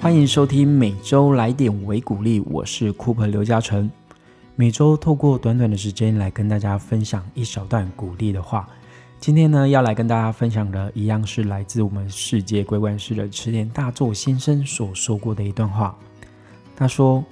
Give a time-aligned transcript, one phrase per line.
[0.00, 3.90] 欢迎收听每周来点微鼓励，我是 Cooper 刘嘉诚。
[4.54, 8.68] 每周透过短短的时间来跟大家分享一小段鼓励的话。
[9.18, 15.98] 今天呢，要来跟大家分享的一样是来自我们世界规管师的池田大作先生所说过的一段话。
[16.76, 17.24] 他说：“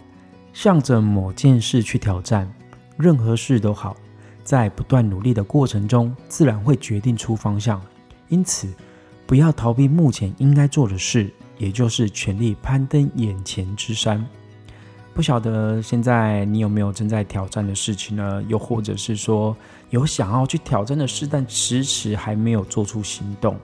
[0.52, 2.52] 向着某件事去挑战，
[2.96, 3.96] 任何事都好，
[4.42, 7.80] 在不断努力的过程中，自然会决定出方向。
[8.28, 8.68] 因此，
[9.24, 14.24] 不要逃避目前应该做的事。”也就是全力攀登眼前之山。
[15.14, 18.42] 不晓得现在你有没有正在挑战的事情呢？
[18.48, 19.56] 又或者是说
[19.88, 23.56] 有想要去挑战的事，但迟迟还没有做出行动？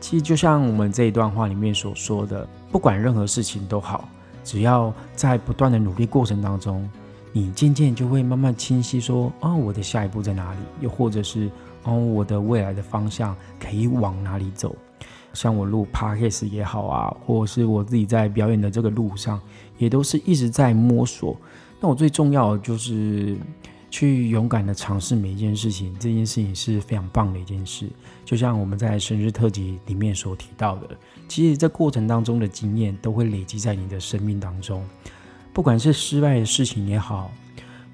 [0.00, 4.08] 其实就像我们这一段话里面所说的，不管任何事情都好，
[4.44, 6.88] 只要在不断的努力过程当中，
[7.32, 10.58] 你渐渐就会慢慢清晰说：哦，我的下一步在哪里？
[10.80, 11.50] 又或者是
[11.82, 14.76] 哦，我的未来的方向可以往哪里走？
[15.34, 19.40] 像我录 podcast 也好啊，或者是我自己在表演的这个路上，
[19.78, 21.36] 也都是一直在摸索。
[21.80, 23.36] 那我最重要的就是
[23.90, 27.88] 去勇敢的尝试每一件事情，这件事情是非常棒的一件事。
[28.24, 30.88] 就像我们在生日特辑里面所提到的，
[31.28, 34.82] 其实这过程当中的经验都会累积在你的生命当中，
[35.52, 37.30] 不管是失败的事情也好，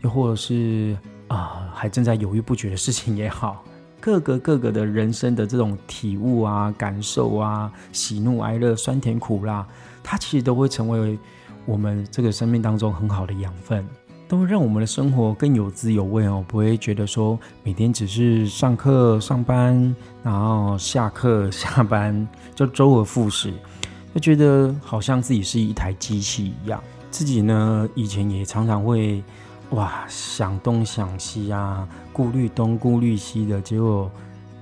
[0.02, 0.96] 又或者是
[1.28, 3.64] 啊还正在犹豫不决的事情也好。
[4.00, 9.66] 各个各个的人生的这种体悟啊、感受啊、喜怒哀乐、酸甜苦辣，
[10.02, 11.18] 它其实都会成为
[11.66, 13.84] 我们这个生命当中很好的养分，
[14.28, 16.44] 都会让我们的生活更有滋有味哦。
[16.46, 23.52] 不会觉得说每天只是上课、上班，然后下课、下班就周而复始，
[24.14, 26.82] 就觉得好像自己是一台机器一样。
[27.10, 29.22] 自己呢，以前也常常会。
[29.70, 34.10] 哇，想东想西啊，顾虑东顾虑西的，结果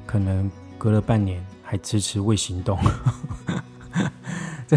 [0.05, 2.77] 可能隔了半年还迟迟未行动，
[4.67, 4.77] 这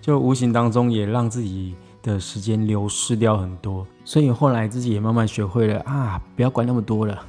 [0.00, 3.86] 就无形当中也让自己的时间流失掉很多。
[4.04, 7.24] 所以后来自己也慢慢学会了啊，不要管那么多了。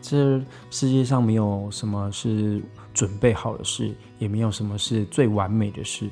[0.00, 0.40] 这
[0.70, 2.62] 世界上没有什么是
[2.94, 6.08] 准备好的事，也没有什么是最完美的事。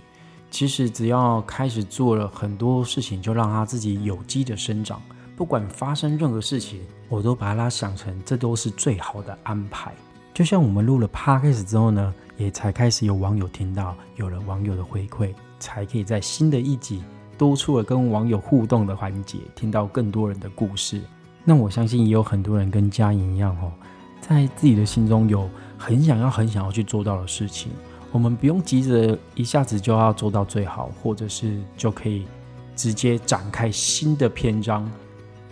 [0.51, 5.01] 其实只要开始做了很多事情，就让它自己有机的生长。
[5.37, 6.81] 不管发生任何事情，
[7.11, 9.93] 我都把它想成这都是最好的安排。
[10.33, 17.03] 就像我们录了 podcast 之后呢，也才开始有网友听到，有了网友的回馈，才可以在新的一集
[17.37, 21.03] 多出了跟网友互动的环节，听到更多人的故事。
[21.45, 23.71] 那我相信也有很多人跟嘉颖一样哦，
[24.21, 27.71] 在自己的心中有很想要、很想要去做到的事情。
[28.11, 32.27] 我们不用急着一下子就要做到最好，或者是就可以
[32.75, 34.91] 直接展开新的篇章。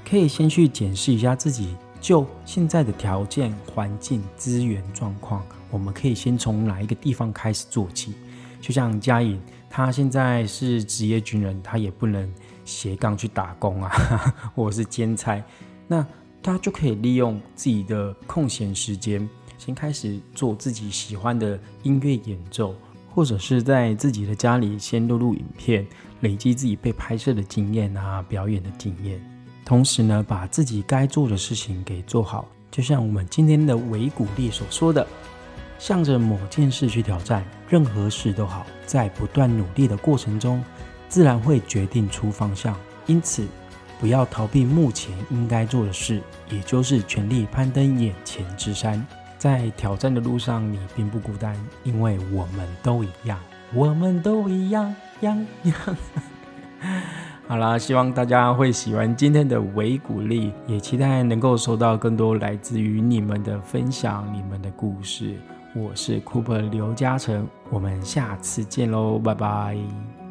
[0.09, 8.15] 可以先去检视一下自己，就现在的条件、环境、资源状况，我们可以先从哪一个地方开始做起。
[8.61, 12.33] 就像嘉颖，他现在是职业军人，他也不能
[12.65, 13.91] 斜杠去打工啊，
[14.55, 15.43] 或者是兼差，
[15.89, 16.07] 那
[16.43, 19.29] 他就可以利用自己的空闲时间，
[19.59, 22.75] 先开始做自己喜欢的音乐演奏，
[23.15, 25.87] 或者是在自己的家里先录录影片，
[26.21, 29.34] 累积自己被拍摄的经验啊，表演的经验。
[29.65, 35.07] 同时呢，把自己该做的事情给做好，就像我们今天的维鼓励所说的，
[35.79, 40.63] 向着某件事去挑战，任何事都好，在不断努力的过程中，
[41.09, 42.77] 自然会决定出方向。
[43.07, 43.47] 因此，
[43.99, 46.21] 不要逃避目前应该做的事，
[46.51, 49.05] 也就是全力攀登眼前之山。
[49.39, 53.39] 在挑战的路上，你并不孤单，因为我们都一样，
[53.73, 55.97] 我们都一样，样样。
[57.47, 65.35] 好啦，希望大家会喜欢今天的维鼓励，也期待能够收到更多来自于你们的分享、你们的故事。
[65.75, 70.24] 我是 Cooper 刘嘉诚，我们下次见喽，拜拜。